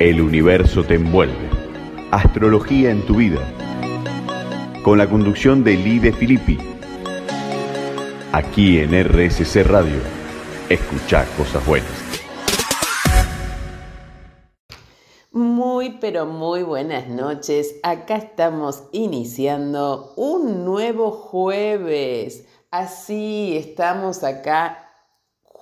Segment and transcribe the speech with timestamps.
[0.00, 1.48] El universo te envuelve.
[2.10, 3.38] Astrología en tu vida.
[4.82, 6.58] Con la conducción de Lide Filippi.
[8.32, 10.00] Aquí en RSC Radio.
[10.68, 11.92] Escucha cosas buenas.
[15.30, 17.76] Muy, pero muy buenas noches.
[17.84, 22.48] Acá estamos iniciando un nuevo jueves.
[22.72, 24.83] Así estamos acá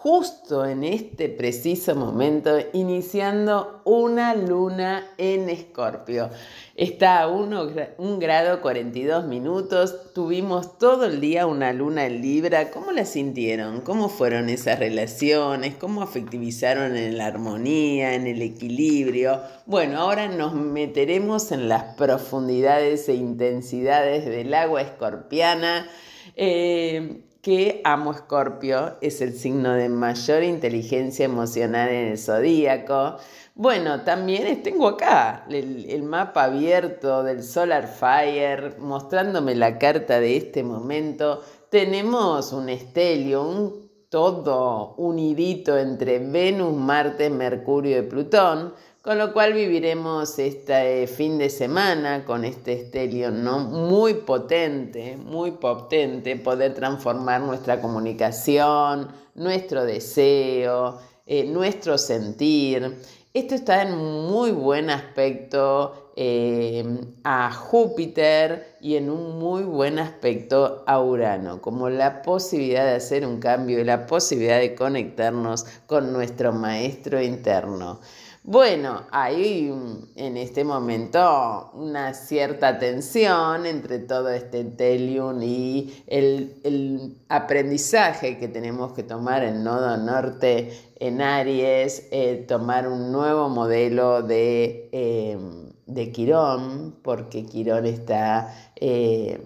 [0.02, 6.28] justo en este preciso momento iniciando una luna en Escorpio.
[6.74, 7.70] Está a 1
[8.18, 12.72] grado 42 minutos, tuvimos todo el día una luna en Libra.
[12.72, 13.80] ¿Cómo la sintieron?
[13.82, 15.76] ¿Cómo fueron esas relaciones?
[15.76, 19.40] ¿Cómo afectivizaron en la armonía, en el equilibrio?
[19.66, 25.86] Bueno, ahora nos meteremos en las profundidades e intensidades del agua escorpiana.
[26.34, 33.16] Eh, que Amo Escorpio es el signo de mayor inteligencia emocional en el zodíaco.
[33.56, 40.62] Bueno, también tengo acá el, mapa abierto del Solar Fire mostrándome la carta de este
[40.62, 41.42] momento.
[41.68, 48.72] Tenemos un estelio, un todo unidito entre Venus, Marte, Mercurio y Plutón
[49.02, 53.58] con lo cual viviremos este fin de semana con este estelio ¿no?
[53.58, 63.00] muy potente, muy potente, poder transformar nuestra comunicación, nuestro deseo, eh, nuestro sentir.
[63.34, 66.84] Esto está en muy buen aspecto eh,
[67.24, 73.26] a Júpiter y en un muy buen aspecto a Urano, como la posibilidad de hacer
[73.26, 77.98] un cambio y la posibilidad de conectarnos con nuestro maestro interno.
[78.44, 79.72] Bueno, hay
[80.16, 88.94] en este momento una cierta tensión entre todo este telium y el, aprendizaje que tenemos
[88.94, 95.38] que tomar en Nodo Norte en Aries, eh, tomar un nuevo modelo de, eh,
[95.86, 99.40] de Quirón, porque Quirón está eh,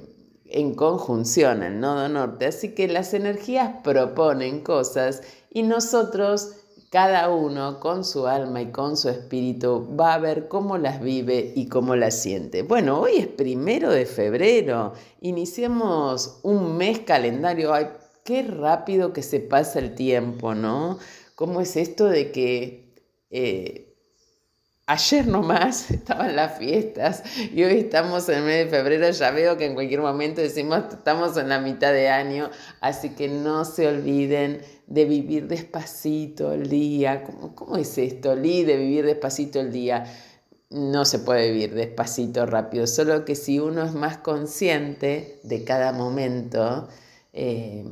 [0.46, 6.65] en conjunción al Nodo Norte, así que las energías proponen cosas y nosotros
[6.96, 11.52] cada uno con su alma y con su espíritu va a ver cómo las vive
[11.54, 12.62] y cómo las siente.
[12.62, 17.74] Bueno, hoy es primero de febrero, iniciamos un mes calendario.
[17.74, 17.88] Ay,
[18.24, 20.98] qué rápido que se pasa el tiempo, ¿no?
[21.34, 22.94] ¿Cómo es esto de que
[23.28, 23.85] eh,
[24.88, 29.10] Ayer nomás estaban las fiestas y hoy estamos en el mes de febrero.
[29.10, 33.26] Ya veo que en cualquier momento decimos estamos en la mitad de año, así que
[33.26, 37.24] no se olviden de vivir despacito el día.
[37.24, 40.04] ¿Cómo, cómo es esto, Lee, de vivir despacito el día?
[40.70, 45.90] No se puede vivir despacito rápido, solo que si uno es más consciente de cada
[45.90, 46.88] momento,
[47.32, 47.84] eh,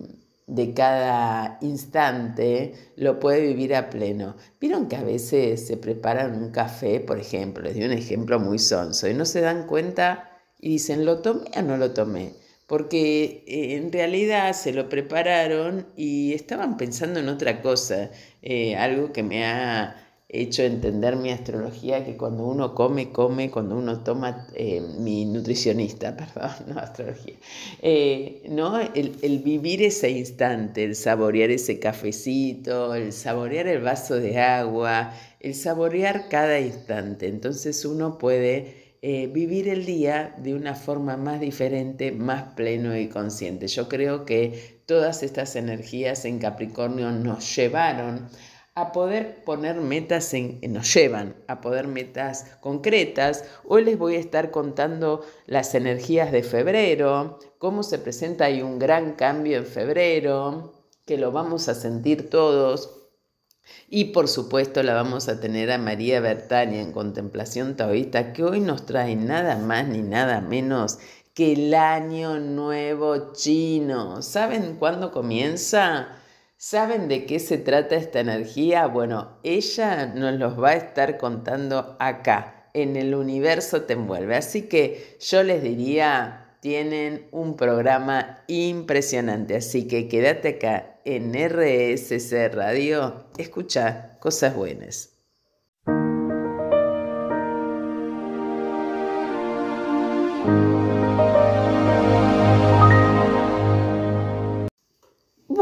[0.46, 4.36] de cada instante lo puede vivir a pleno.
[4.60, 8.58] Vieron que a veces se preparan un café, por ejemplo, les doy un ejemplo muy
[8.58, 12.32] sonso, y no se dan cuenta y dicen, ¿lo tomé o no lo tomé?
[12.66, 18.10] Porque eh, en realidad se lo prepararon y estaban pensando en otra cosa,
[18.42, 20.03] eh, algo que me ha
[20.42, 26.16] hecho entender mi astrología que cuando uno come, come, cuando uno toma, eh, mi nutricionista,
[26.34, 27.34] perdón, no astrología,
[27.82, 28.78] eh, ¿no?
[28.80, 35.54] El, vivir ese instante, el saborear ese cafecito, el saborear el vaso de agua, el
[35.54, 37.28] saborear cada instante.
[37.28, 43.08] Entonces uno puede eh, vivir el día de una forma más diferente, más pleno y
[43.08, 43.68] consciente.
[43.68, 48.28] Yo creo que todas estas energías en Capricornio nos llevaron
[48.76, 53.44] a poder poner metas en, nos llevan a poder metas concretas.
[53.64, 58.80] Hoy les voy a estar contando las energías de febrero, cómo se presenta hay un
[58.80, 60.72] gran cambio en febrero,
[61.06, 62.90] que lo vamos a sentir todos.
[63.88, 68.58] Y por supuesto la vamos a tener a María Bertania en Contemplación Taoísta, que hoy
[68.58, 70.98] nos trae nada más ni nada menos
[71.32, 74.20] que el año nuevo chino.
[74.20, 76.23] ¿Saben cuándo comienza?
[76.66, 78.86] ¿Saben de qué se trata esta energía?
[78.86, 84.34] Bueno, ella nos los va a estar contando acá, en el universo te envuelve.
[84.34, 89.56] Así que yo les diría, tienen un programa impresionante.
[89.56, 95.13] Así que quédate acá en RSC Radio, escucha cosas buenas.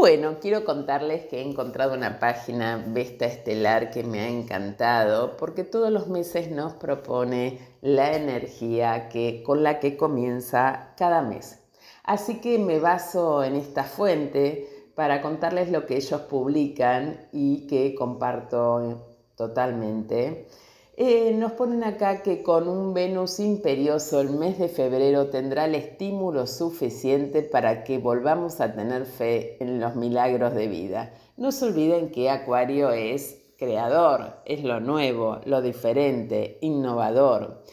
[0.03, 5.63] Bueno, quiero contarles que he encontrado una página Vesta Estelar que me ha encantado porque
[5.63, 11.63] todos los meses nos propone la energía que, con la que comienza cada mes.
[12.03, 17.95] Así que me baso en esta fuente para contarles lo que ellos publican y que
[17.95, 19.07] comparto
[19.37, 20.49] totalmente.
[20.95, 25.73] Eh, nos ponen acá que con un Venus imperioso el mes de febrero tendrá el
[25.73, 31.11] estímulo suficiente para que volvamos a tener fe en los milagros de vida.
[31.35, 37.63] No se olviden que Acuario es creador, es lo nuevo, lo diferente, innovador.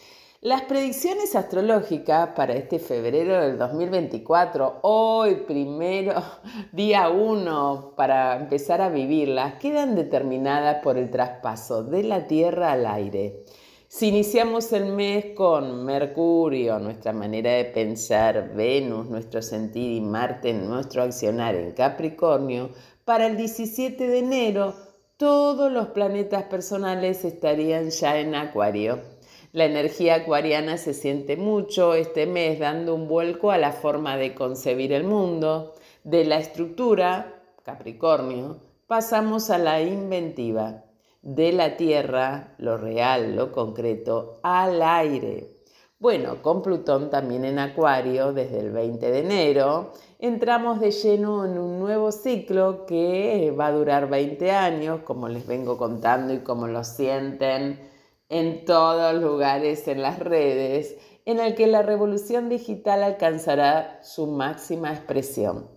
[0.43, 6.15] Las predicciones astrológicas para este febrero del 2024, hoy primero,
[6.71, 12.87] día 1, para empezar a vivirlas, quedan determinadas por el traspaso de la Tierra al
[12.87, 13.43] aire.
[13.87, 20.53] Si iniciamos el mes con Mercurio, nuestra manera de pensar, Venus, nuestro sentir y Marte,
[20.53, 22.71] nuestro accionar en Capricornio,
[23.05, 24.73] para el 17 de enero
[25.17, 29.10] todos los planetas personales estarían ya en Acuario.
[29.53, 34.33] La energía acuariana se siente mucho este mes dando un vuelco a la forma de
[34.33, 35.73] concebir el mundo.
[36.05, 40.85] De la estructura, Capricornio, pasamos a la inventiva.
[41.21, 45.57] De la tierra, lo real, lo concreto, al aire.
[45.99, 51.59] Bueno, con Plutón también en Acuario desde el 20 de enero, entramos de lleno en
[51.59, 56.67] un nuevo ciclo que va a durar 20 años, como les vengo contando y como
[56.67, 57.90] lo sienten
[58.31, 64.93] en todos lugares en las redes, en el que la revolución digital alcanzará su máxima
[64.93, 65.67] expresión.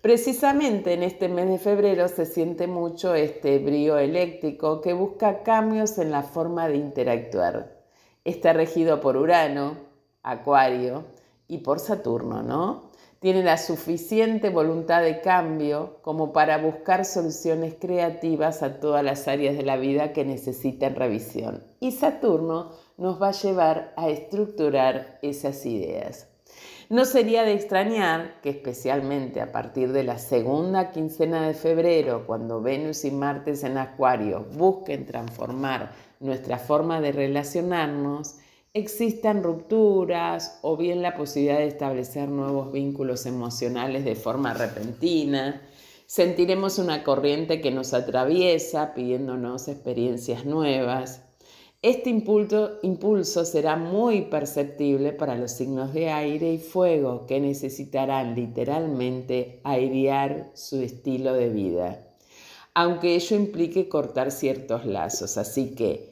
[0.00, 5.98] Precisamente en este mes de febrero se siente mucho este brío eléctrico que busca cambios
[5.98, 7.78] en la forma de interactuar.
[8.24, 9.76] Está regido por Urano,
[10.22, 11.04] Acuario
[11.48, 12.89] y por Saturno, ¿no?
[13.20, 19.56] Tiene la suficiente voluntad de cambio como para buscar soluciones creativas a todas las áreas
[19.56, 21.62] de la vida que necesitan revisión.
[21.80, 26.28] Y Saturno nos va a llevar a estructurar esas ideas.
[26.88, 32.62] No sería de extrañar que especialmente a partir de la segunda quincena de febrero, cuando
[32.62, 38.39] Venus y Marte en Acuario busquen transformar nuestra forma de relacionarnos,
[38.72, 45.60] existan rupturas o bien la posibilidad de establecer nuevos vínculos emocionales de forma repentina.
[46.06, 51.22] Sentiremos una corriente que nos atraviesa pidiéndonos experiencias nuevas.
[51.82, 58.34] Este impulso, impulso, será muy perceptible para los signos de aire y fuego que necesitarán
[58.34, 62.06] literalmente airear su estilo de vida,
[62.74, 65.38] aunque ello implique cortar ciertos lazos.
[65.38, 66.09] Así que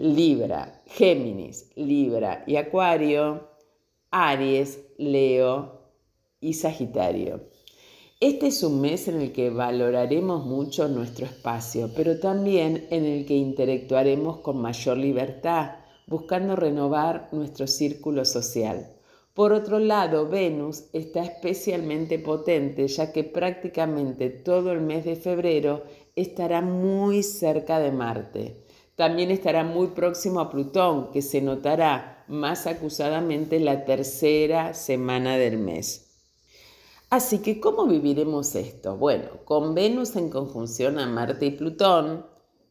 [0.00, 3.48] Libra, Géminis, Libra y Acuario,
[4.10, 5.90] Aries, Leo
[6.40, 7.50] y Sagitario.
[8.18, 13.26] Este es un mes en el que valoraremos mucho nuestro espacio, pero también en el
[13.26, 15.72] que interactuaremos con mayor libertad,
[16.06, 18.96] buscando renovar nuestro círculo social.
[19.34, 25.82] Por otro lado, Venus está especialmente potente ya que prácticamente todo el mes de febrero
[26.16, 28.69] estará muy cerca de Marte.
[29.00, 35.56] También estará muy próximo a Plutón, que se notará más acusadamente la tercera semana del
[35.56, 36.18] mes.
[37.08, 38.98] Así que, ¿cómo viviremos esto?
[38.98, 42.26] Bueno, con Venus en conjunción a Marte y Plutón,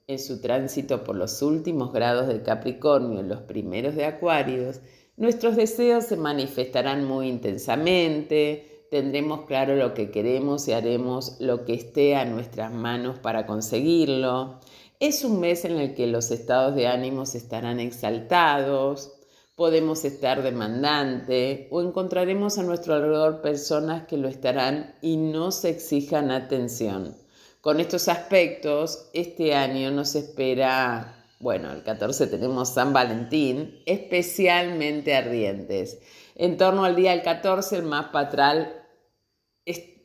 [0.06, 4.82] en su tránsito por los últimos grados de Capricornio los primeros de Acuarios,
[5.18, 11.74] nuestros deseos se manifestarán muy intensamente, tendremos claro lo que queremos y haremos lo que
[11.74, 14.60] esté a nuestras manos para conseguirlo.
[15.00, 19.14] Es un mes en el que los estados de ánimos estarán exaltados,
[19.56, 26.32] podemos estar demandante o encontraremos a nuestro alrededor personas que lo estarán y nos exijan
[26.32, 27.16] atención.
[27.62, 36.00] Con estos aspectos, este año nos espera, bueno, el 14 tenemos San Valentín, especialmente ardientes.
[36.36, 38.79] En torno al día del 14, el más patral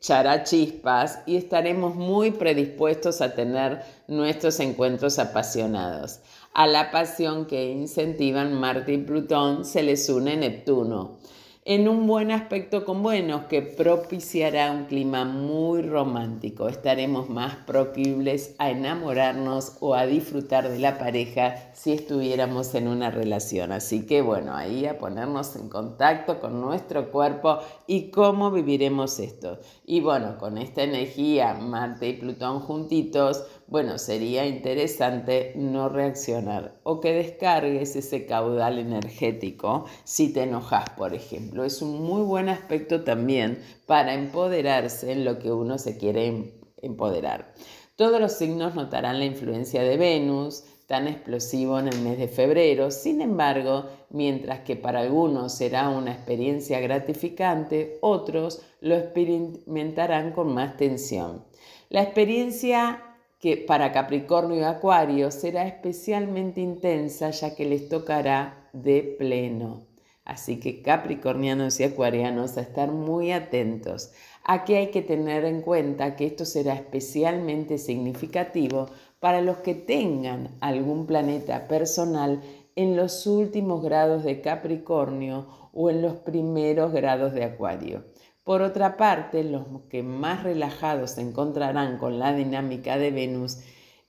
[0.04, 6.20] echará chispas y estaremos muy predispuestos a tener nuestros encuentros apasionados.
[6.52, 11.16] A la pasión que incentivan Marte y Plutón se les une Neptuno
[11.66, 16.68] en un buen aspecto con buenos que propiciará un clima muy romántico.
[16.68, 23.10] Estaremos más proclives a enamorarnos o a disfrutar de la pareja si estuviéramos en una
[23.10, 23.72] relación.
[23.72, 29.58] Así que bueno, ahí a ponernos en contacto con nuestro cuerpo y cómo viviremos esto.
[29.86, 37.00] Y bueno, con esta energía, Marte y Plutón juntitos, bueno, sería interesante no reaccionar o
[37.00, 41.64] que descargues ese caudal energético si te enojas, por ejemplo.
[41.64, 46.50] Es un muy buen aspecto también para empoderarse en lo que uno se quiere em-,
[46.82, 47.54] empoderar.
[47.96, 52.90] Todos los signos notarán la influencia de Venus, tan explosivo en el mes de febrero.
[52.90, 60.76] Sin embargo, mientras que para algunos será una experiencia gratificante, otros lo experimentarán con más
[60.76, 61.44] tensión.
[61.88, 63.13] La experiencia
[63.44, 69.82] que para Capricornio y Acuario será especialmente intensa ya que les tocará de pleno.
[70.24, 74.12] Así que capricornianos y acuarianos a estar muy atentos.
[74.44, 78.86] Aquí hay que tener en cuenta que esto será especialmente significativo
[79.20, 82.40] para los que tengan algún planeta personal
[82.76, 88.04] en los últimos grados de Capricornio o en los primeros grados de Acuario.
[88.44, 93.60] Por otra parte, los que más relajados se encontrarán con la dinámica de Venus,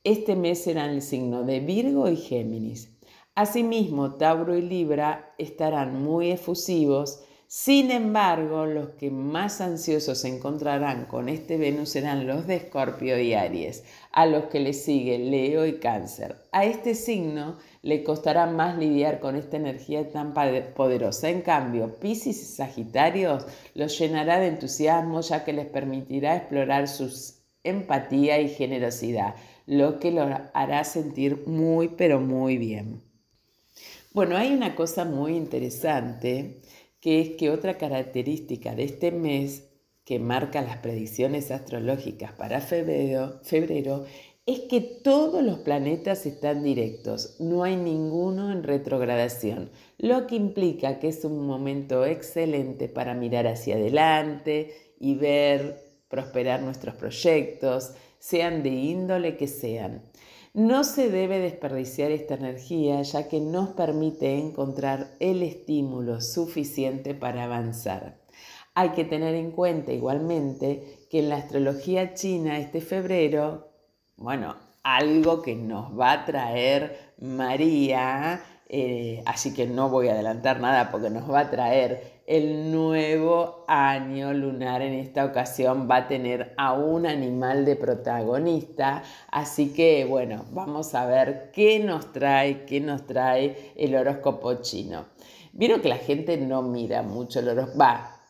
[0.04, 2.92] este mes serán el signo de Virgo y Géminis.
[3.34, 11.06] Asimismo, Tauro y Libra estarán muy efusivos, sin embargo, los que más ansiosos se encontrarán
[11.06, 15.66] con este Venus serán los de Escorpio y Aries, a los que le sigue Leo
[15.66, 16.36] y Cáncer.
[16.52, 20.34] A este signo le costará más lidiar con esta energía tan
[20.74, 21.30] poderosa.
[21.30, 27.14] En cambio, Pisces y Sagitarios los llenará de entusiasmo ya que les permitirá explorar su
[27.64, 29.36] empatía y generosidad,
[29.68, 33.04] lo que los hará sentir muy pero muy bien.
[34.14, 36.62] Bueno, hay una cosa muy interesante
[37.00, 39.70] que es que otra característica de este mes
[40.06, 44.06] que marca las predicciones astrológicas para febrero, febrero
[44.46, 51.00] es que todos los planetas están directos, no hay ninguno en retrogradación, lo que implica
[51.00, 58.62] que es un momento excelente para mirar hacia adelante y ver prosperar nuestros proyectos, sean
[58.62, 60.04] de índole que sean.
[60.54, 67.44] No se debe desperdiciar esta energía ya que nos permite encontrar el estímulo suficiente para
[67.44, 68.22] avanzar.
[68.76, 73.75] Hay que tener en cuenta igualmente que en la astrología china este febrero
[74.18, 80.60] bueno, algo que nos va a traer María, eh, así que no voy a adelantar
[80.60, 84.82] nada porque nos va a traer el nuevo año lunar.
[84.82, 90.96] En esta ocasión va a tener a un animal de protagonista, así que bueno, vamos
[90.96, 95.06] a ver qué nos trae, qué nos trae el horóscopo chino.
[95.54, 97.84] Vieron que la gente no mira mucho el horóscopo,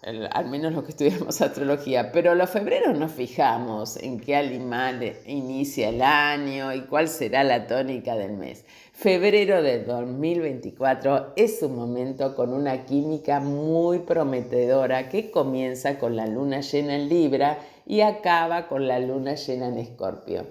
[0.06, 5.90] al menos los que estudiamos astrología, pero los febreros nos fijamos en qué animal inicia
[5.90, 8.66] el año y cuál será la tónica del mes.
[8.94, 16.28] Febrero de 2024 es un momento con una química muy prometedora que comienza con la
[16.28, 17.58] luna llena en Libra
[17.88, 20.46] y acaba con la luna llena en Escorpio.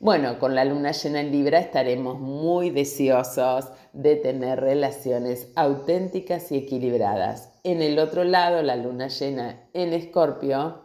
[0.00, 6.56] Bueno, con la luna llena en Libra estaremos muy deseosos de tener relaciones auténticas y
[6.56, 7.53] equilibradas.
[7.64, 10.82] En el otro lado, la luna llena en Escorpio,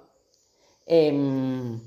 [0.86, 1.82] em,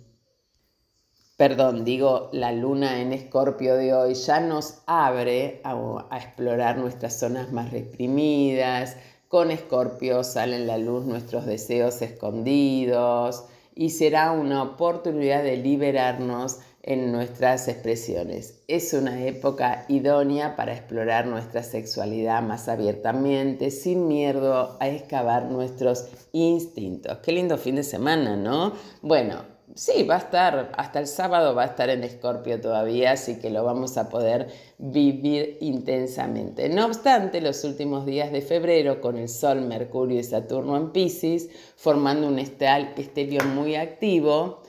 [1.38, 5.72] perdón, digo, la luna en Escorpio de hoy ya nos abre a,
[6.10, 8.98] a explorar nuestras zonas más reprimidas.
[9.28, 17.12] Con Escorpio salen la luz nuestros deseos escondidos y será una oportunidad de liberarnos en
[17.12, 18.60] nuestras expresiones.
[18.66, 26.08] Es una época idónea para explorar nuestra sexualidad más abiertamente, sin miedo a excavar nuestros
[26.32, 27.18] instintos.
[27.18, 28.72] Qué lindo fin de semana, ¿no?
[29.00, 33.38] Bueno, sí, va a estar, hasta el sábado va a estar en Escorpio todavía, así
[33.38, 34.48] que lo vamos a poder
[34.78, 36.68] vivir intensamente.
[36.68, 41.48] No obstante, los últimos días de febrero, con el Sol, Mercurio y Saturno en Pisces,
[41.76, 44.61] formando un estelio muy activo,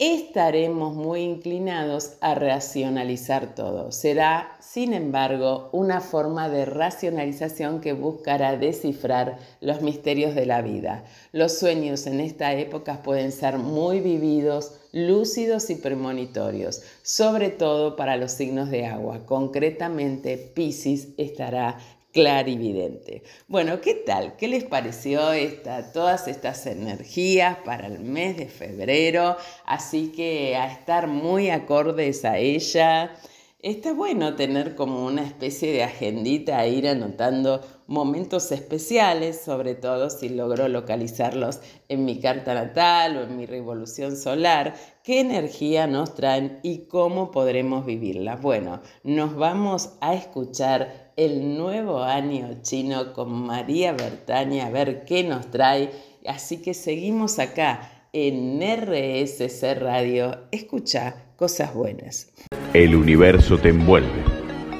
[0.00, 3.92] estaremos muy inclinados a racionalizar todo.
[3.92, 11.04] Será, sin embargo, una forma de racionalización que buscará descifrar los misterios de la vida.
[11.32, 18.16] Los sueños en esta época pueden ser muy vividos, lúcidos y premonitorios, sobre todo para
[18.16, 19.26] los signos de agua.
[19.26, 21.76] Concretamente, Pisces estará
[22.12, 23.22] clarividente.
[23.48, 24.36] Bueno, ¿qué tal?
[24.36, 29.36] ¿Qué les pareció esta, todas estas energías para el mes de febrero?
[29.64, 33.16] Así que a estar muy acordes a ella.
[33.62, 40.30] Está bueno tener como una especie de agendita, ir anotando momentos especiales, sobre todo si
[40.30, 46.58] logro localizarlos en mi carta natal o en mi revolución solar, qué energía nos traen
[46.62, 48.36] y cómo podremos vivirla.
[48.36, 55.22] Bueno, nos vamos a escuchar el nuevo año chino con María Bertania a ver qué
[55.22, 55.90] nos trae.
[56.26, 60.46] Así que seguimos acá en RSC Radio.
[60.50, 62.32] Escucha cosas buenas.
[62.72, 64.22] El universo te envuelve.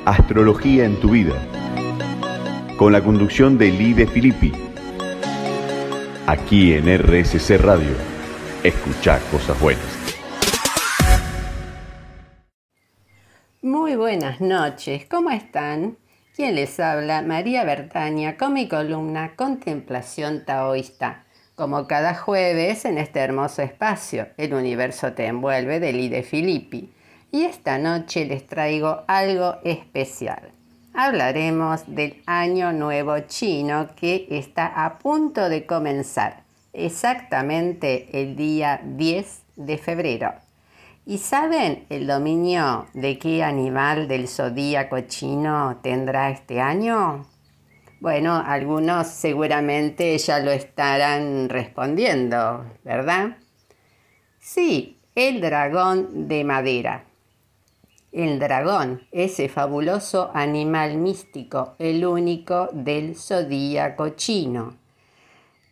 [0.04, 1.35] Astrología en tu vida.
[2.76, 4.52] Con la conducción de Lide Filippi.
[6.25, 7.97] Aquí en RSC Radio.
[8.62, 9.82] Escucha cosas buenas.
[13.61, 15.97] Muy buenas noches, ¿cómo están?
[16.37, 21.25] Quien les habla, María Bertania, con mi columna Contemplación Taoísta.
[21.56, 26.92] Como cada jueves en este hermoso espacio, El universo te envuelve de Lide Filippi.
[27.32, 30.50] Y esta noche les traigo algo especial.
[30.92, 39.42] Hablaremos del Año Nuevo Chino que está a punto de comenzar, exactamente el día 10
[39.56, 40.34] de febrero.
[41.06, 47.26] ¿Y saben el dominio de qué animal del zodíaco chino tendrá este año?
[48.00, 53.37] Bueno, algunos seguramente ya lo estarán respondiendo, ¿verdad?
[54.38, 57.04] Sí, el dragón de madera.
[58.12, 64.76] El dragón, ese fabuloso animal místico, el único del zodíaco chino.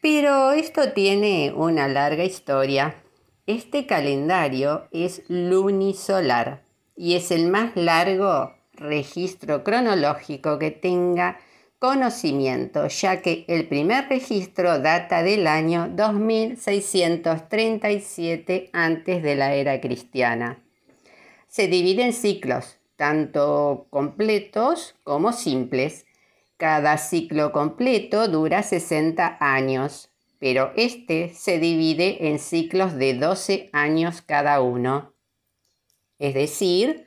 [0.00, 2.94] Pero esto tiene una larga historia
[3.48, 6.62] este calendario es lunisolar
[6.94, 11.38] y es el más largo registro cronológico que tenga
[11.78, 20.62] conocimiento, ya que el primer registro data del año 2637 antes de la era cristiana.
[21.48, 26.06] Se divide en ciclos, tanto completos como simples.
[26.56, 34.22] Cada ciclo completo dura 60 años pero este se divide en ciclos de 12 años
[34.22, 35.12] cada uno,
[36.18, 37.06] es decir,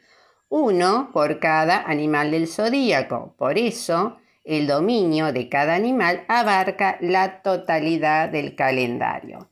[0.50, 3.33] uno por cada animal del zodíaco.
[3.38, 9.50] Por eso, el dominio de cada animal abarca la totalidad del calendario.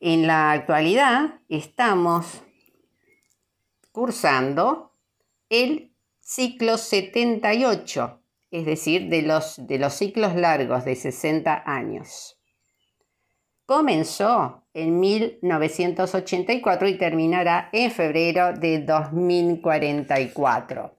[0.00, 2.42] En la actualidad estamos
[3.94, 4.90] cursando
[5.48, 8.20] el ciclo 78,
[8.50, 12.40] es decir, de los, de los ciclos largos de 60 años.
[13.66, 20.96] Comenzó en 1984 y terminará en febrero de 2044.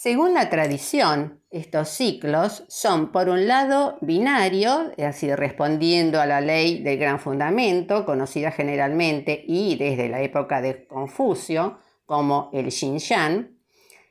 [0.00, 6.84] Según la tradición, estos ciclos son, por un lado, binarios, así respondiendo a la ley
[6.84, 13.58] del gran fundamento, conocida generalmente y desde la época de Confucio como el Xinjiang,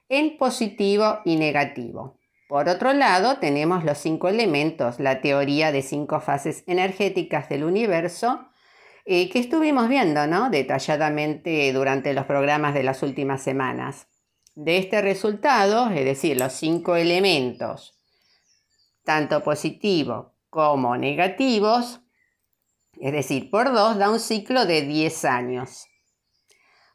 [0.09, 2.19] en positivo y negativo.
[2.49, 8.49] Por otro lado, tenemos los cinco elementos, la teoría de cinco fases energéticas del universo,
[9.05, 14.09] eh, que estuvimos viendo detalladamente durante los programas de las últimas semanas.
[14.59, 17.93] De este resultado, es decir, los cinco elementos,
[19.03, 21.99] tanto positivos como negativos,
[22.99, 25.85] es decir, por dos, da un ciclo de 10 años.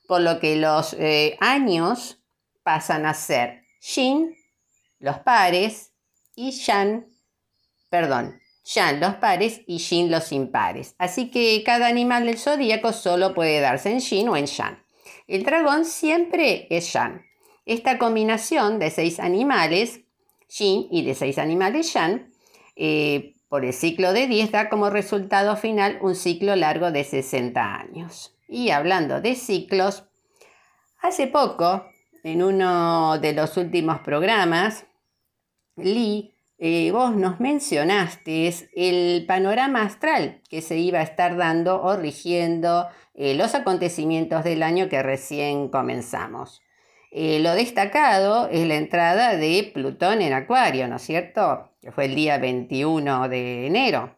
[0.09, 2.21] Por lo que los eh, años
[2.65, 4.35] pasan a ser yin
[4.99, 5.93] los pares
[6.35, 7.07] y Yan,
[7.91, 8.41] perdón,
[8.75, 10.97] Yan los pares y Yin los impares.
[10.99, 14.85] Así que cada animal del zodíaco solo puede darse en Yin o en Yan.
[15.29, 17.25] El dragón siempre es Yan.
[17.65, 20.01] Esta combinación de seis animales,
[20.49, 22.33] Yin y de seis animales Yan,
[22.77, 27.75] eh, por el ciclo de 10 da como resultado final un ciclo largo de 60
[27.75, 28.35] años.
[28.49, 30.05] Y hablando de ciclos,
[31.03, 31.85] hace poco,
[32.25, 34.87] en uno de los últimos programas,
[35.77, 41.97] Lee, eh, vos nos mencionaste el panorama astral que se iba a estar dando o
[41.97, 46.63] rigiendo eh, los acontecimientos del año que recién comenzamos.
[47.15, 51.69] Eh, lo destacado es la entrada de Plutón en Acuario, ¿no es cierto?
[51.83, 54.17] Que fue el día 21 de enero,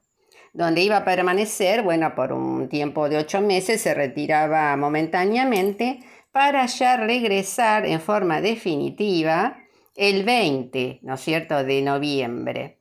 [0.52, 6.66] donde iba a permanecer, bueno, por un tiempo de ocho meses, se retiraba momentáneamente para
[6.66, 9.58] ya regresar en forma definitiva
[9.96, 12.78] el 20, ¿no es cierto?, de noviembre,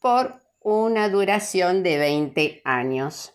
[0.00, 3.34] por una duración de 20 años.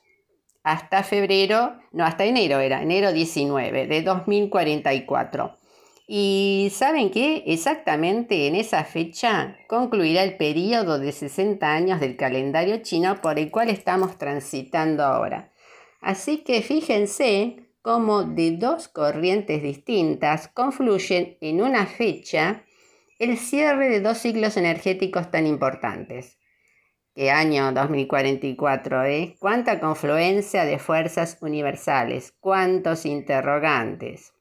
[0.63, 5.58] Hasta febrero, no, hasta enero era, enero 19 de 2044.
[6.11, 7.43] Y ¿saben qué?
[7.45, 13.51] Exactamente en esa fecha concluirá el periodo de 60 años del calendario chino por el
[13.51, 15.53] cual estamos transitando ahora.
[16.01, 22.63] Así que fíjense cómo de dos corrientes distintas confluyen en una fecha
[23.19, 26.39] el cierre de dos ciclos energéticos tan importantes.
[27.13, 29.35] ¿Qué año 2044, eh?
[29.37, 32.33] ¿Cuánta confluencia de fuerzas universales?
[32.39, 34.33] ¿Cuántos interrogantes?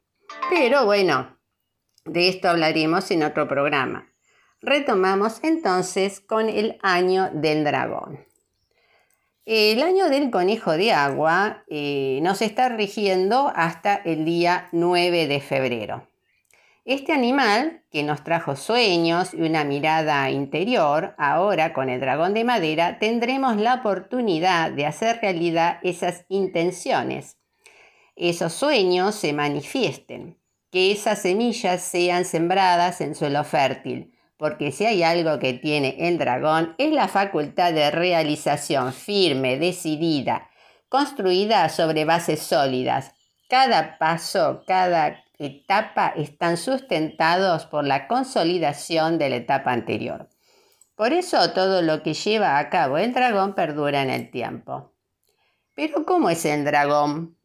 [0.48, 1.37] Pero bueno,
[2.08, 4.12] de esto hablaremos en otro programa.
[4.60, 8.24] Retomamos entonces con el año del dragón.
[9.44, 15.40] El año del conejo de agua eh, nos está rigiendo hasta el día 9 de
[15.40, 16.08] febrero.
[16.84, 22.44] Este animal, que nos trajo sueños y una mirada interior, ahora con el dragón de
[22.44, 27.36] madera tendremos la oportunidad de hacer realidad esas intenciones.
[28.16, 30.37] Esos sueños se manifiesten,
[30.70, 36.18] que esas semillas sean sembradas en suelo fértil, porque si hay algo que tiene el
[36.18, 40.48] dragón es la facultad de realización firme, decidida,
[40.88, 43.12] construida sobre bases sólidas,
[43.50, 50.28] Cada paso, cada etapa están sustentados por la consolidación de la etapa anterior.
[50.94, 54.92] Por eso todo lo que lleva a cabo el dragón perdura en el tiempo.
[55.74, 57.37] Pero ¿cómo es el dragón?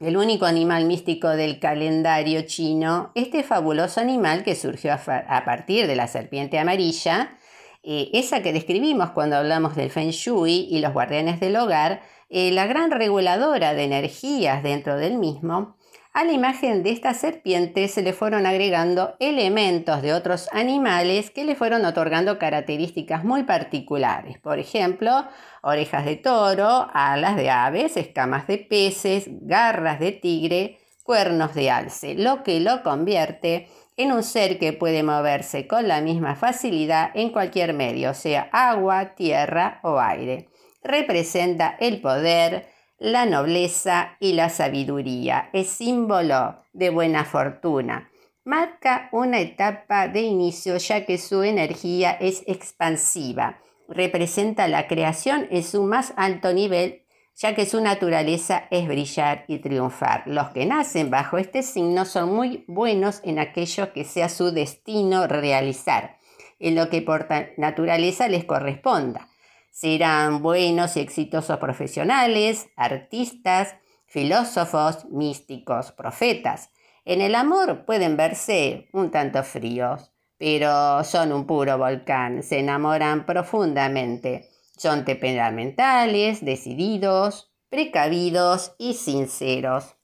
[0.00, 5.96] El único animal místico del calendario chino, este fabuloso animal que surgió a, partir de
[5.96, 7.36] la serpiente amarilla,
[7.82, 12.52] eh, esa que describimos cuando hablamos del Feng Shui y los guardianes del hogar, eh,
[12.52, 15.76] la gran reguladora de energías dentro del mismo,
[16.12, 21.44] a la imagen de esta serpiente se le fueron agregando elementos de otros animales que
[21.44, 24.38] le fueron otorgando características muy particulares.
[24.38, 25.26] Por ejemplo,
[25.62, 32.14] orejas de toro, alas de aves, escamas de peces, garras de tigre, cuernos de alce,
[32.14, 37.30] lo que lo convierte en un ser que puede moverse con la misma facilidad en
[37.30, 40.48] cualquier medio, sea agua, tierra o aire.
[40.82, 45.50] Representa el poder, la nobleza y la sabiduría.
[45.52, 48.10] Es símbolo de buena fortuna.
[48.44, 53.60] Marca una etapa de inicio ya que su energía es expansiva.
[53.88, 57.04] Representa la creación en su más alto nivel
[57.38, 60.24] ya que su naturaleza es brillar y triunfar.
[60.26, 65.28] Los que nacen bajo este signo son muy buenos en aquello que sea su destino
[65.28, 66.18] realizar,
[66.58, 69.28] en lo que por naturaleza les corresponda.
[69.70, 73.76] Serán buenos y exitosos profesionales, artistas,
[74.06, 76.70] filósofos, místicos, profetas.
[77.04, 83.26] En el amor pueden verse un tanto fríos, pero son un puro volcán, se enamoran
[83.26, 84.48] profundamente.
[84.76, 89.96] Son temperamentales, decididos, precavidos y sinceros.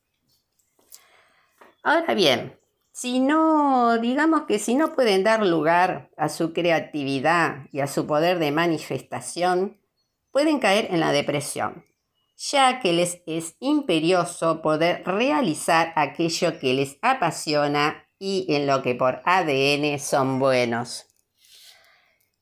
[1.83, 2.59] Ahora bien,
[2.95, 8.07] si no, digamos que si no pueden dar lugar a su creatividad y a su
[8.07, 9.81] poder de manifestación,
[10.31, 11.85] pueden caer en la depresión,
[12.37, 18.95] ya que les es imperioso poder realizar aquello que les apasiona y en lo que
[18.95, 21.07] por ADN son buenos.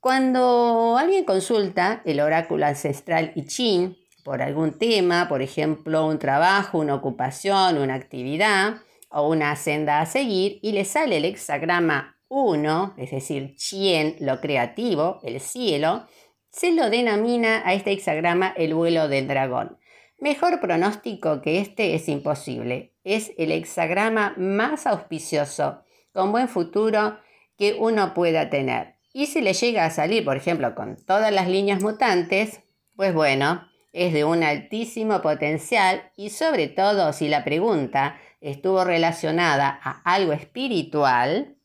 [0.00, 6.78] Cuando alguien consulta el oráculo ancestral I Ching por algún tema, por ejemplo, un trabajo,
[6.78, 8.82] una ocupación, una actividad,
[9.12, 14.40] o una senda a seguir y le sale el hexagrama 1, es decir, Chien, lo
[14.40, 16.06] creativo, el cielo,
[16.50, 19.78] se lo denomina a este hexagrama el vuelo del dragón.
[20.18, 22.94] Mejor pronóstico que este es imposible.
[23.04, 27.18] Es el hexagrama más auspicioso, con buen futuro
[27.58, 28.94] que uno pueda tener.
[29.12, 32.60] Y si le llega a salir, por ejemplo, con todas las líneas mutantes,
[32.96, 39.78] pues bueno, es de un altísimo potencial y sobre todo si la pregunta estuvo relacionada
[39.82, 41.56] a algo espiritual,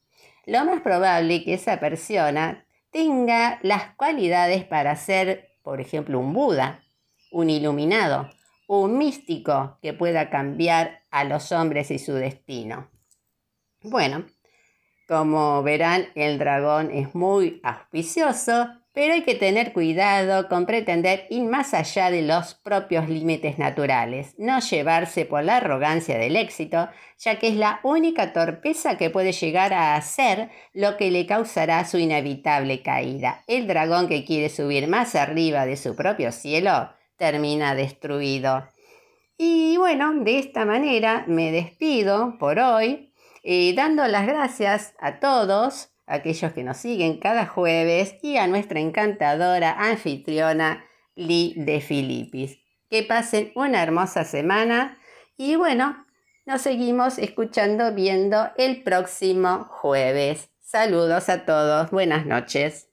[0.46, 6.84] lo más probable que esa persona tenga las cualidades para ser, por ejemplo, un Buda,
[7.32, 8.30] un iluminado,
[8.68, 12.90] un místico que pueda cambiar a los hombres y su destino.
[13.82, 14.26] Bueno,
[15.08, 21.44] como verán, el dragón es muy auspicioso pero hay que tener cuidado con pretender ir
[21.44, 27.38] más allá de los propios límites naturales, no llevarse por la arrogancia del éxito, ya
[27.38, 32.00] que es la única torpeza que puede llegar a hacer lo que le causará su
[32.00, 33.44] inevitable caída.
[33.46, 38.68] El dragón que quiere subir más arriba de su propio cielo termina destruido.
[39.38, 45.92] Y bueno, de esta manera me despido por hoy, eh, dando las gracias a todos
[46.08, 52.58] aquellos que nos siguen cada jueves y a nuestra encantadora anfitriona Lee de Filipis.
[52.89, 54.98] Que pasen una hermosa semana
[55.38, 56.06] y bueno,
[56.46, 60.50] nos seguimos escuchando viendo el próximo jueves.
[60.62, 62.87] Saludos a todos, buenas noches.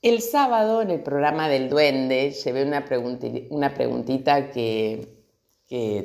[0.00, 2.84] El sábado en el programa del Duende llevé una,
[3.50, 5.18] una preguntita que,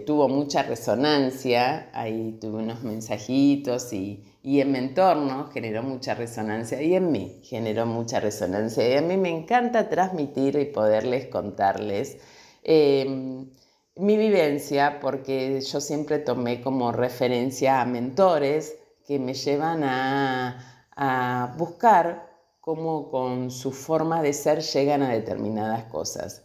[0.07, 6.95] tuvo mucha resonancia, ahí tuve unos mensajitos y, en mi entorno generó mucha resonancia y
[6.95, 8.89] en mí generó mucha resonancia.
[8.89, 12.17] Y a mí me encanta transmitir y poderles contarles
[12.63, 13.47] em,
[13.95, 18.75] mi vivencia porque yo siempre tomé como referencia a mentores
[19.05, 22.32] que me llevan a, a buscar
[22.63, 26.43] cómo con su forma de ser llegan a determinadas cosas.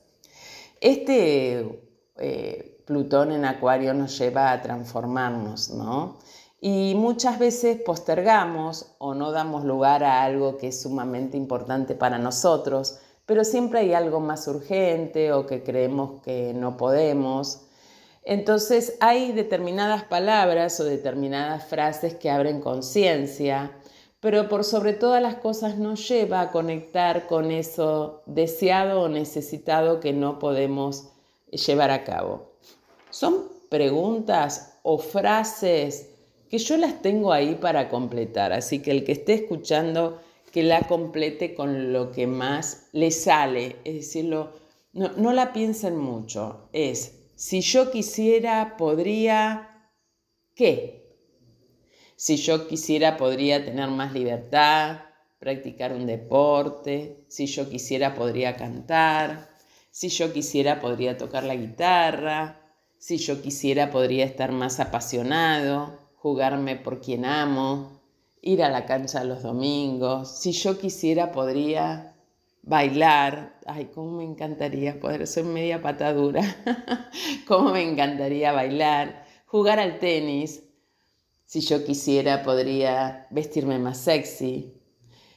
[0.80, 1.80] Este
[2.16, 6.18] eh, Plutón en Acuario nos lleva a transformarnos, ¿no?
[6.60, 12.18] Y muchas veces postergamos o no damos lugar a algo que es sumamente importante para
[12.18, 17.60] nosotros, pero siempre hay algo más urgente o que creemos que no podemos.
[18.24, 23.70] Entonces hay determinadas palabras o determinadas frases que abren conciencia
[24.20, 30.00] pero por sobre todas las cosas nos lleva a conectar con eso deseado o necesitado
[30.00, 31.10] que no podemos
[31.50, 32.52] llevar a cabo.
[33.10, 36.10] Son preguntas o frases
[36.50, 40.20] que yo las tengo ahí para completar, así que el que esté escuchando
[40.52, 44.50] que la complete con lo que más le sale, es decir, no,
[44.92, 49.92] no la piensen mucho, es si yo quisiera, podría,
[50.56, 51.07] ¿qué?
[52.20, 55.02] Si yo quisiera, podría tener más libertad,
[55.38, 59.48] practicar un deporte, si yo quisiera, podría cantar,
[59.92, 62.60] si yo quisiera, podría tocar la guitarra,
[62.98, 68.00] si yo quisiera, podría estar más apasionado, jugarme por quien amo,
[68.42, 70.40] ir a la cancha los domingos.
[70.40, 72.16] Si yo quisiera, podría
[72.62, 73.60] bailar.
[73.64, 76.42] Ay, cómo me encantaría poder ser media patadura.
[77.46, 79.24] cómo me encantaría bailar.
[79.46, 80.64] Jugar al tenis.
[81.48, 84.74] Si yo quisiera, podría vestirme más sexy.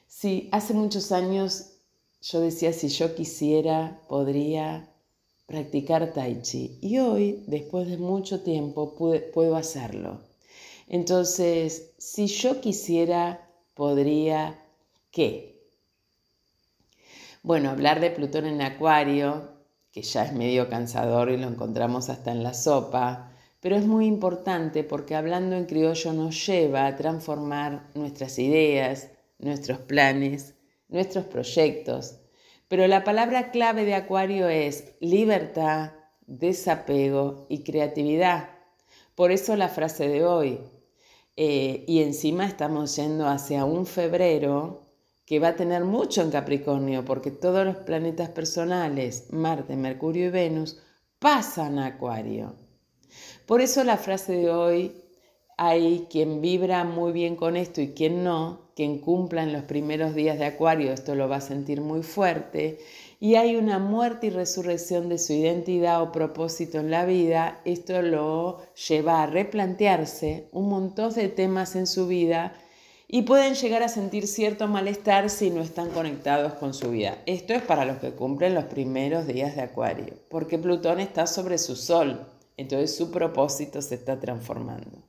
[0.10, 1.78] Si hace muchos años
[2.22, 4.90] yo decía, si yo quisiera, podría
[5.46, 6.78] practicar tai chi.
[6.82, 8.94] Y hoy, después de mucho tiempo,
[9.34, 10.20] puedo hacerlo.
[10.90, 14.60] Entonces, si yo quisiera, podría,
[15.12, 15.64] ¿qué?
[17.42, 19.50] Bueno, hablar de Plutón en Acuario,
[19.94, 23.31] que ya es medio cansador y lo encontramos hasta en la sopa,
[23.62, 29.78] pero es muy importante porque hablando en criollo nos lleva a transformar nuestras ideas, nuestros
[29.78, 30.56] planes,
[30.90, 32.18] nuestros proyectos.
[32.68, 35.92] Pero la palabra clave de Acuario es libertad,
[36.26, 38.50] desapego y creatividad.
[39.14, 40.60] Por eso la frase de hoy,
[41.38, 44.82] eh, y encima estamos yendo hacia un febrero
[45.26, 50.30] que va a tener mucho en Capricornio, porque todos los planetas personales, Marte, Mercurio y
[50.30, 50.80] Venus,
[51.20, 52.61] pasan a Acuario.
[53.52, 54.94] Por eso la frase de hoy,
[55.58, 60.16] hay quien vibra muy bien con esto y quien no, quien cumpla en los primeros
[60.16, 62.80] días de Acuario, esto lo va a sentir muy fuerte,
[63.20, 68.02] y hay una muerte y resurrección de su identidad o propósito en la vida, esto
[68.02, 72.54] lo lleva a replantearse un montón de temas en su vida
[73.10, 77.18] y pueden llegar a sentir cierto malestar si no están conectados con su vida.
[77.26, 81.58] Esto es para los que cumplen los primeros días de Acuario, porque Plutón está sobre
[81.58, 82.26] su Sol,
[82.62, 85.04] entonces su propósito se está transformando.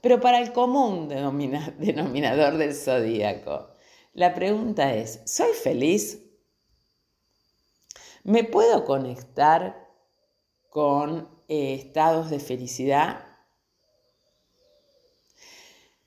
[0.00, 1.08] Pero para el común
[1.78, 3.68] denominador del zodíaco,
[4.12, 6.22] la pregunta es, ¿soy feliz?
[8.24, 9.88] ¿Me puedo conectar
[10.70, 13.24] con eh, estados de felicidad?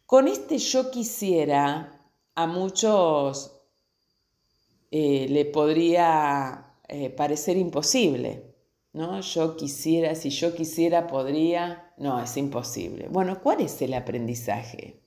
[0.06, 2.02] Con este yo quisiera,
[2.36, 3.60] a muchos
[4.92, 8.49] eh, le podría eh, parecer imposible,
[8.94, 9.22] ¿no?
[9.22, 13.08] Yo quisiera, si yo quisiera, podría, no, es imposible.
[13.10, 15.02] Bueno, ¿cuál es el aprendizaje?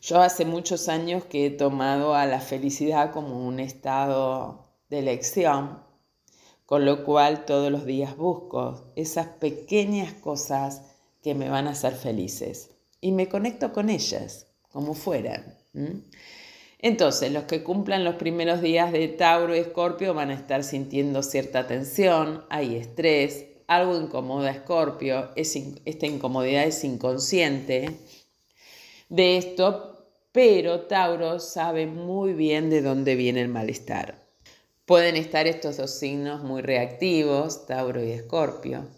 [0.00, 5.82] Yo hace muchos años que he tomado a la felicidad como un estado de elección
[6.72, 10.80] con lo cual todos los días busco esas pequeñas cosas
[11.22, 15.58] que me van a hacer felices y me conecto con ellas, como fueran.
[16.82, 21.22] Entonces, los que cumplan los primeros días de Tauro y Escorpio van a estar sintiendo
[21.22, 27.98] cierta tensión, hay estrés, algo incomoda a Escorpio, esta incomodidad es inconsciente
[29.08, 34.20] de esto, pero Tauro sabe muy bien de dónde viene el malestar.
[34.84, 38.88] Pueden estar estos dos signos muy reactivos, Tauro y Escorpio.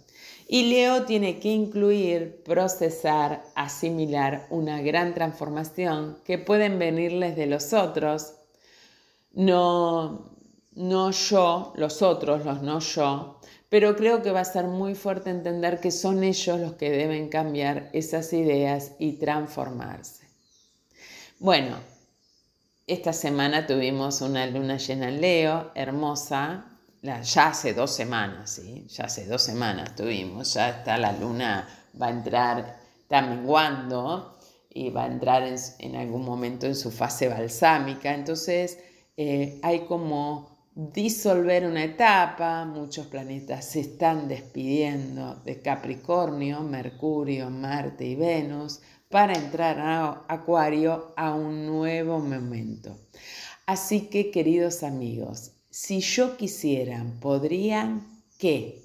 [0.47, 7.73] Y Leo tiene que incluir, procesar, asimilar una gran transformación que pueden venirles de los
[7.73, 8.35] otros,
[9.33, 10.31] no,
[10.75, 15.31] no yo, los otros, los no yo, pero creo que va a ser muy fuerte
[15.31, 20.29] entender que son ellos los que deben cambiar esas ideas y transformarse.
[21.39, 21.77] Bueno,
[22.87, 26.74] esta semana tuvimos una luna llena en Leo, hermosa,
[27.05, 28.87] ya hace dos semanas, ¿sí?
[28.89, 31.69] Ya hace dos semanas tuvimos, ya está la luna,
[32.01, 33.21] va a entrar, está
[34.71, 35.43] y va a entrar
[35.79, 38.79] en, algún momento en su fase balsámica, entonces
[39.17, 48.07] eh, hay como disolver una etapa, muchos planetas se están despidiendo de Capricornio, Mercurio, Marte
[48.07, 52.99] y Venus, para entrar a Acuario a un nuevo momento.
[53.67, 58.07] Así que, queridos amigos, si yo quisiera, podrían
[58.39, 58.81] qué?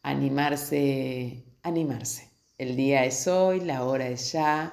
[0.00, 2.30] Animarse, animarse.
[2.56, 4.72] El día es hoy, la hora es ya.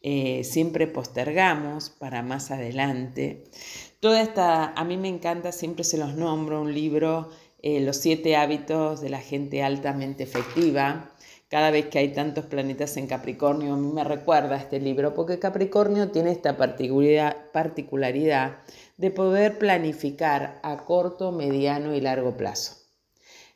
[0.00, 3.50] Eh, siempre postergamos para más adelante.
[3.98, 7.28] Toda esta, a mí me encanta, siempre se los nombro, un libro,
[7.60, 11.10] eh, Los siete hábitos de la gente altamente efectiva,
[11.50, 15.40] cada vez que hay tantos planetas en Capricornio, a mí me recuerda este libro, porque
[15.40, 18.58] Capricornio tiene esta particularidad
[18.96, 22.76] de poder planificar a corto, mediano y largo plazo.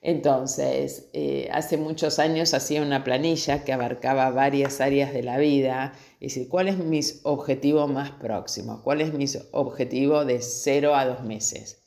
[0.02, 5.92] Entonces, eh, hace muchos años hacía una planilla que abarcaba varias áreas de la vida,
[6.18, 8.82] y decir, ¿cuál es mi objetivo más próximo?
[8.82, 11.84] ¿Cuál es mi objetivo de 0 a 2 meses?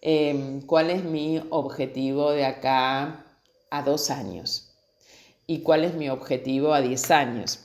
[0.00, 3.24] Em, ¿Cuál es mi objetivo de acá
[3.70, 4.67] a 2 años?
[5.50, 7.60] Y cuál es mi objetivo a 10 años.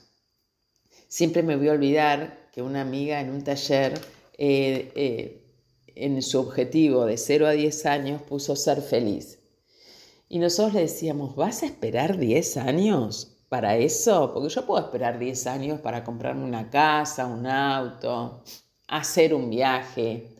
[1.09, 3.99] Siempre me voy a olvidar que una amiga en un taller,
[4.37, 5.45] eh, eh,
[5.93, 9.39] en su objetivo de 0 a 10 años, puso ser feliz.
[10.29, 14.31] Y nosotros le decíamos, ¿vas a esperar 10 años para eso?
[14.33, 18.43] Porque yo puedo esperar 10 años para comprarme una casa, un auto,
[18.87, 20.37] hacer un viaje.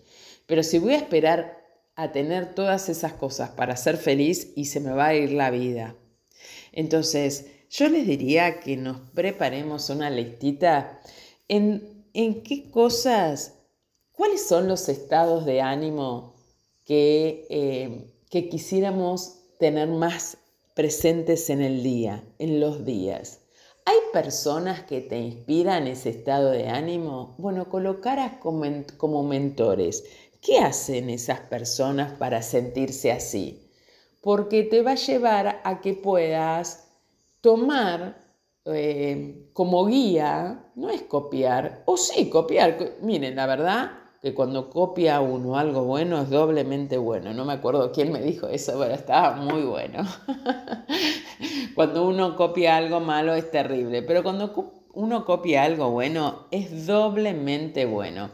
[0.48, 1.62] Pero si voy a esperar
[1.96, 5.52] a tener todas esas cosas para ser feliz y se me va a ir la
[5.52, 5.98] vida.
[6.74, 11.00] Entonces, yo les diría que nos preparemos una listita
[11.48, 13.54] en, qué cosas,
[14.12, 16.36] cuáles son los estados de ánimo
[16.84, 20.38] que, eh, que quisiéramos tener más
[20.74, 23.40] presentes en el día, en los días.
[23.86, 27.36] ¿Hay personas que te inspiran ese estado de ánimo?
[27.38, 30.04] Bueno, colocar como mentores.
[30.42, 33.63] ¿Qué hacen esas personas para sentirse así?
[34.24, 36.90] Porque te va a llevar a que puedas
[37.42, 38.18] tomar
[38.66, 45.20] eh, como guía, no es copiar, o sí copiar, miren, la verdad que cuando copia
[45.20, 47.34] uno algo bueno es doblemente bueno.
[47.34, 50.08] No me acuerdo quién me dijo eso, pero estaba muy bueno.
[51.76, 57.86] cuando uno copia algo malo es terrible, pero cuando uno copia algo bueno es doblemente
[57.86, 58.30] bueno.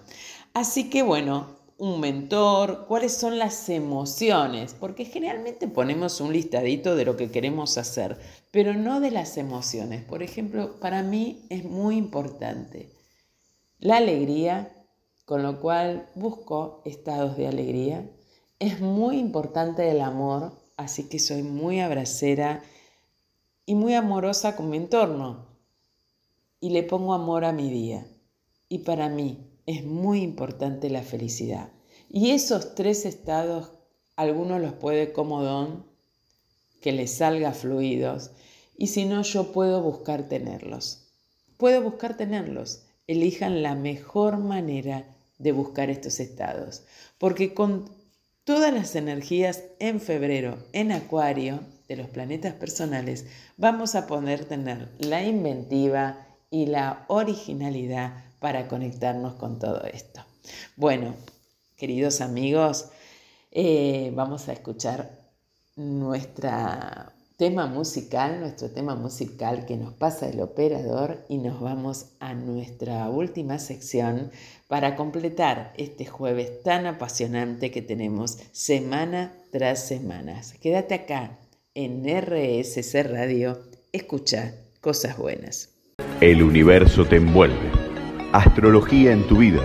[0.54, 1.48] Así que bueno,
[1.80, 7.78] un mentor, cuáles son las emociones, porque generalmente ponemos un listadito de lo que queremos
[7.78, 8.20] hacer,
[8.52, 10.04] pero no de las emociones.
[10.04, 12.90] Por ejemplo, para mí es muy importante
[13.80, 14.74] la alegría,
[15.24, 18.12] con lo cual busco estados de alegría.
[18.60, 22.62] Es muy importante el amor, así que soy muy abracera
[23.66, 25.48] y muy amorosa con mi entorno.
[26.60, 28.06] Y le pongo amor a mi día.
[28.68, 31.70] Y para mí, es muy importante la felicidad.
[32.10, 33.74] Y esos tres estados,
[34.16, 35.86] algunos los puede como don,
[36.82, 38.32] que les salga fluidos,
[38.76, 41.12] y si no, yo puedo buscar tenerlos.
[41.58, 42.82] Puedo buscar tenerlos.
[43.06, 45.06] Elijan la mejor manera
[45.38, 46.82] de buscar estos estados,
[47.20, 47.92] porque con
[48.46, 54.90] todas las energías en febrero, en Acuario, de los planetas personales, vamos a poder tener
[54.98, 60.22] la inventiva y la originalidad para conectarnos con todo esto.
[60.76, 61.16] Bueno,
[61.78, 62.90] queridos amigos,
[63.52, 65.10] eh, vamos a escuchar
[65.76, 66.50] nuestro
[67.38, 73.10] tema musical, nuestro tema musical que nos pasa el operador y nos vamos a nuestra
[73.10, 74.30] última sección
[74.68, 80.42] para completar este jueves tan apasionante que tenemos semana tras semana.
[80.62, 81.40] Quédate acá
[81.76, 83.58] en RSC Radio,
[83.94, 85.70] escucha cosas buenas.
[86.20, 87.79] El universo te envuelve.
[88.32, 89.60] Astrología en tu vida.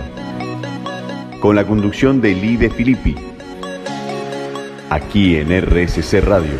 [1.39, 3.13] Con la conducción de Lide Filippi.
[4.89, 6.57] Aquí en RSC Radio.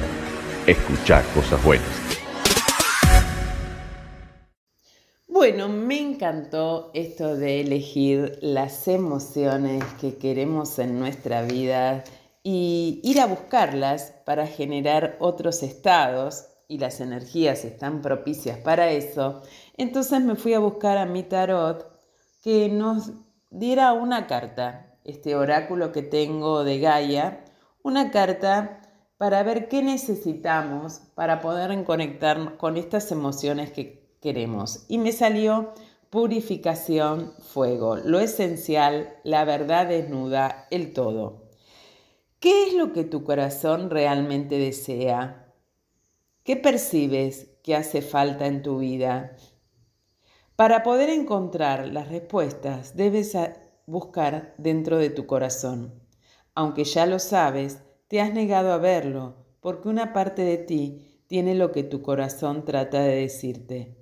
[0.67, 1.87] Escucha cosas buenas.
[5.27, 12.03] Bueno, me encantó esto de elegir las emociones que queremos en nuestra vida
[12.43, 19.41] y ir a buscarlas para generar otros estados y las energías están propicias para eso,
[19.77, 21.94] entonces me fui a buscar a mi tarot
[22.45, 23.09] que nos
[23.49, 27.43] diera una carta, este oráculo que tengo de Gaia,
[27.81, 28.81] una carta
[29.17, 34.85] para ver qué necesitamos para poder conectar con estas emociones que queremos.
[34.87, 35.73] Y me salió
[36.11, 41.49] purificación, fuego, lo esencial, la verdad desnuda, el todo.
[42.39, 45.51] ¿Qué es lo que tu corazón realmente desea?
[46.43, 49.35] ¿Qué percibes que hace falta en tu vida?
[50.55, 53.37] Para poder encontrar las respuestas debes
[53.85, 55.93] buscar dentro de tu corazón.
[56.53, 61.55] Aunque ya lo sabes, te has negado a verlo porque una parte de ti tiene
[61.55, 63.97] lo que tu corazón trata de decirte.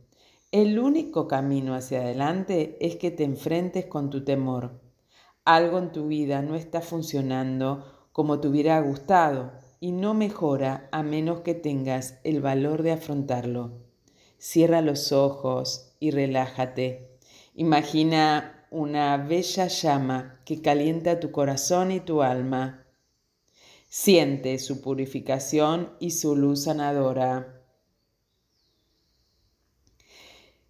[0.51, 4.79] El único camino hacia adelante es que te enfrentes con tu temor.
[5.45, 11.01] Algo en tu vida no está funcionando como te hubiera gustado y no mejora a
[11.01, 13.71] menos que tengas el valor de afrontarlo.
[14.37, 17.17] Cierra los ojos y relájate.
[17.55, 22.85] Imagina una bella llama que calienta tu corazón y tu alma.
[23.87, 27.61] Siente su purificación y su luz sanadora.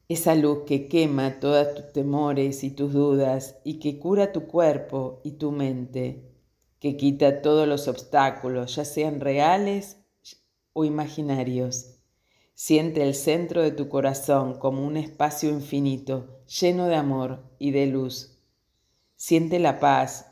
[0.07, 5.21] esa luz que quema todos tus temores y tus dudas y que cura tu cuerpo
[5.23, 6.29] y tu mente,
[6.79, 9.97] que quita todos los obstáculos, ya sean reales
[10.73, 12.03] o imaginarios.
[12.56, 17.88] Siente el centro de tu corazón como un espacio infinito, lleno de amor y de
[17.88, 18.38] luz.
[19.16, 20.28] Siente la paz.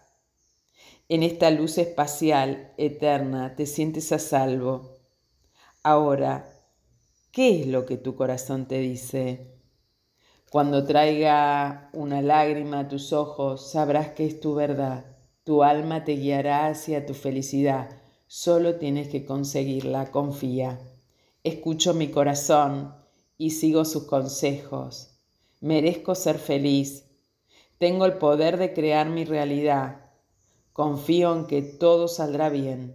[1.09, 4.99] En esta luz espacial eterna te sientes a salvo.
[5.82, 6.53] Ahora,
[7.32, 9.55] ¿qué es lo que tu corazón te dice?
[10.51, 15.05] Cuando traiga una lágrima a tus ojos, sabrás que es tu verdad.
[15.43, 17.89] Tu alma te guiará hacia tu felicidad.
[18.28, 20.11] Solo tienes que conseguirla.
[20.11, 20.78] Confía.
[21.43, 22.93] Escucho mi corazón
[23.39, 25.17] y sigo sus consejos.
[25.59, 27.05] Merezco ser feliz.
[27.79, 30.05] Tengo el poder de crear mi realidad.
[30.71, 32.93] Confío en que todo saldrá bien.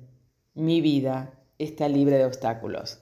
[0.54, 3.00] Mi vida está libre de obstáculos.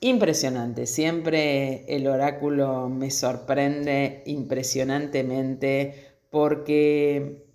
[0.00, 7.46] Impresionante, siempre el oráculo me sorprende impresionantemente porque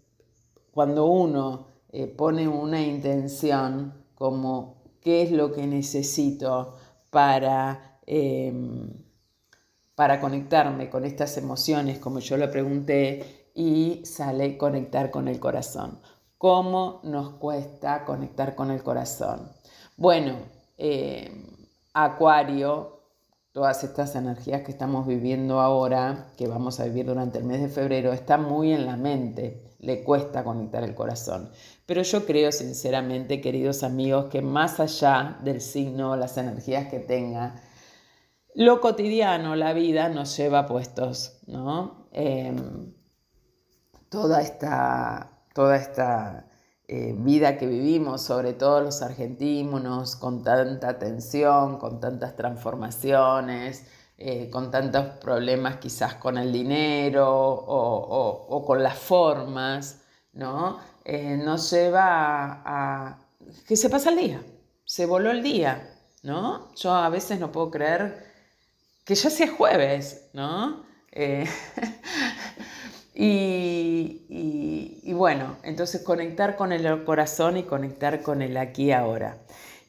[0.71, 6.73] cuando uno eh, pone una intención como qué es lo que necesito
[7.13, 8.89] para, em,
[9.95, 15.99] para conectarme con estas emociones, como yo lo pregunté, y sale conectar con el corazón.
[16.37, 19.51] ¿Cómo nos cuesta conectar con el corazón?
[19.95, 20.37] Bueno,
[20.77, 21.45] em,
[21.93, 23.01] Acuario,
[23.51, 27.69] todas estas energías que estamos viviendo ahora, que vamos a vivir durante el mes de
[27.69, 31.51] febrero, están muy en la mente, le cuesta conectar el corazón.
[31.85, 37.55] Pero yo creo sinceramente, queridos amigos, que más allá del signo, las energías que tenga,
[38.55, 42.07] lo cotidiano, la vida nos lleva puestos, ¿no?
[42.11, 42.93] Em,
[44.09, 46.47] toda esta, toda esta
[46.87, 53.85] eh, vida que vivimos, sobre todo los argentinos, con tanta tensión, con tantas transformaciones,
[54.17, 60.01] eh, con tantos problemas quizás con el dinero o, con las formas,
[60.33, 60.79] ¿no?
[61.05, 63.17] Eh, nos lleva a,
[63.67, 64.41] que se pasa el día,
[64.85, 65.89] se voló el día,
[66.23, 66.73] ¿no?
[66.75, 68.31] Yo a veces no puedo creer
[69.03, 70.83] que ya sea jueves, ¿no?
[73.15, 79.37] Y, bueno, entonces conectar con el corazón y conectar con el aquí y ahora.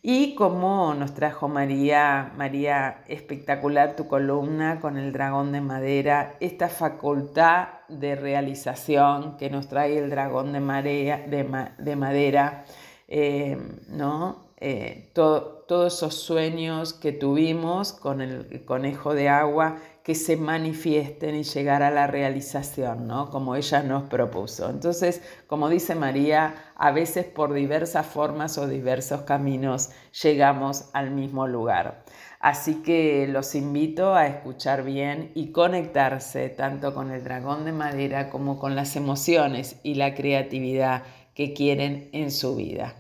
[0.07, 6.69] Y como nos trajo María, María, espectacular tu columna con el dragón de madera, esta
[6.69, 12.67] facultad de realización que nos trae el dragón de, de, madera,
[13.09, 13.57] eh,
[13.89, 14.45] ¿no?
[14.59, 21.45] Eh, todos esos sueños que tuvimos con el conejo de agua que se manifiesten y
[21.45, 23.31] llegar a la realización, ¿no?
[23.31, 24.69] Como ella nos propuso.
[24.69, 29.93] Entonces, como dice María, a veces por diversas formas o diversos caminos
[30.23, 32.05] llegamos al mismo lugar.
[32.39, 38.29] Así que los invito a escuchar bien y conectarse tanto con el dragón de madera
[38.29, 42.95] como con las emociones y la creatividad que quieren en su vida.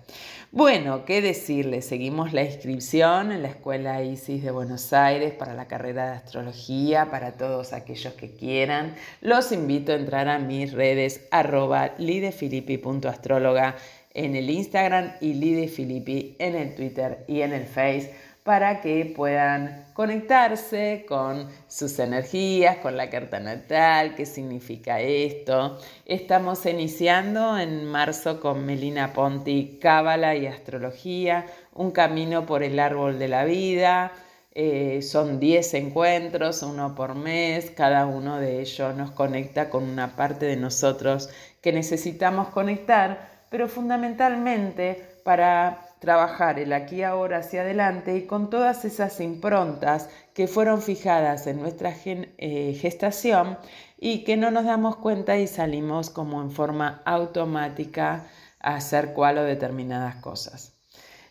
[0.57, 1.85] Bueno, ¿qué decirles?
[1.85, 7.11] Seguimos la inscripción en la Escuela ISIS de Buenos Aires para la carrera de astrología,
[7.11, 8.95] para todos aquellos que quieran.
[9.21, 13.75] Los invito a entrar a mis redes arroba lidefilippi.astróloga
[14.15, 18.15] en el Instagram y lidefilippi en el Twitter y en el Face
[18.45, 25.79] para que puedan conectarse con sus energías, con la carta natal, qué significa esto.
[26.05, 33.19] Estamos iniciando en marzo con Melina Ponti Cábala y Astrología, un camino por el árbol
[33.19, 34.13] de la vida.
[34.53, 40.17] Eh, son 10 encuentros, uno por mes, cada uno de ellos nos conecta con una
[40.17, 41.31] parte de nosotros
[41.63, 48.85] que necesitamos conectar, pero fundamentalmente para trabajar el aquí ahora hacia adelante y con todas
[48.85, 53.57] esas improntas que fueron fijadas en nuestra eh, gestación
[53.99, 58.27] y que no nos damos cuenta y salimos como en forma automática
[58.61, 60.75] a hacer cual o determinadas cosas.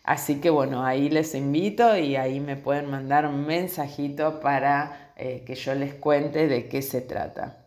[0.02, 5.44] Así que bueno, ahí les invito y ahí me pueden mandar un mensajito para eh,
[5.46, 7.63] que yo les cuente de qué se trata.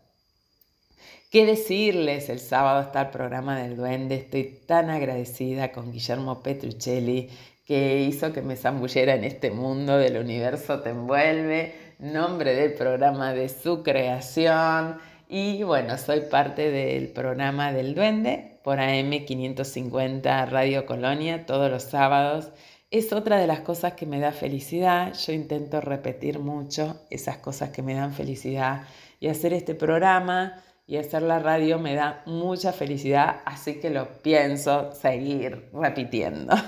[1.30, 2.30] ¿Qué decirles?
[2.30, 4.14] El sábado está el programa del Duende.
[4.14, 7.28] Estoy tan agradecida con Guillermo Petruccelli
[7.66, 13.34] que hizo que me zambullera en este mundo del universo te envuelve, nombre del programa
[13.34, 15.00] de su creación.
[15.28, 22.52] Y bueno, soy parte del programa del Duende por AM550 Radio Colonia todos los sábados.
[22.90, 25.12] Es otra de las cosas que me da felicidad.
[25.12, 28.84] Yo intento repetir mucho esas cosas que me dan felicidad
[29.20, 34.08] y hacer este programa y hacer la radio me da mucha felicidad, así que lo
[34.22, 36.56] pienso seguir repitiendo.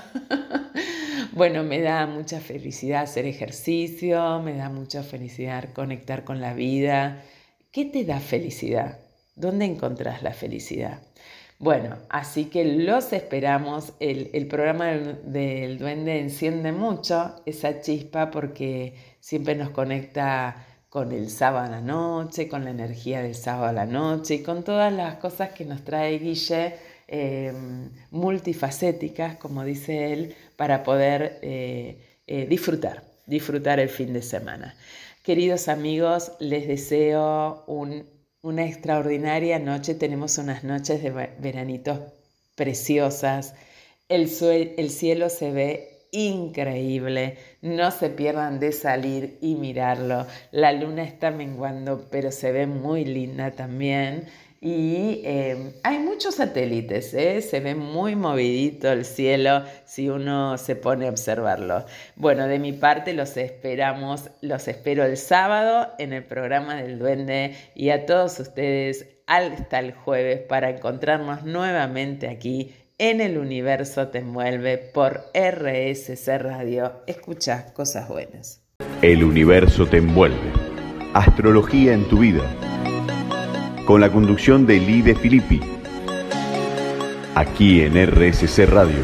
[1.33, 7.23] Bueno, me da mucha felicidad hacer ejercicio, me da mucha felicidad conectar con la vida.
[7.71, 8.99] ¿Qué te da felicidad?
[9.35, 10.99] ¿Dónde encontrás la felicidad?
[11.57, 13.93] Bueno, así que los esperamos.
[14.01, 21.67] El, programa del, duende enciende mucho esa chispa porque siempre nos conecta con el sábado
[21.67, 25.15] a la noche, con la energía del sábado a la noche y con todas las
[25.15, 26.75] cosas que nos trae Guille,
[27.07, 34.75] em, multifacéticas, como dice él, para poder eh, eh, disfrutar, disfrutar el fin de semana.
[35.23, 38.05] Queridos amigos, les deseo un
[38.41, 39.95] una extraordinaria noche.
[39.95, 41.99] Tenemos unas noches de veranitos
[42.55, 43.53] preciosas.
[44.09, 44.29] El,
[44.77, 47.37] el cielo se ve increíble.
[47.61, 50.27] No se pierdan de salir y mirarlo.
[50.51, 54.27] La luna está menguando, pero se ve muy linda también.
[54.63, 57.41] Y em, hay muchos satélites, ¿eh?
[57.41, 61.83] se ve muy movidito el cielo si uno se pone a observarlo.
[62.15, 67.55] Bueno, de mi parte los esperamos, los espero el sábado en el programa del duende
[67.73, 74.19] y a todos ustedes hasta el jueves para encontrarnos nuevamente aquí en el universo te
[74.19, 77.01] envuelve por RSC Radio.
[77.07, 78.61] Escucha cosas buenas.
[79.01, 80.51] El universo te envuelve.
[81.15, 82.43] Astrología en tu vida
[83.87, 85.59] con la conducción de Lide Filippi.
[87.33, 89.03] Aquí en RSC Radio,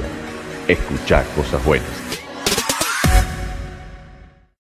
[0.68, 1.97] escucha cosas buenas.